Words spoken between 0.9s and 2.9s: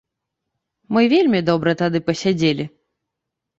Мы вельмі добра тады пасядзелі.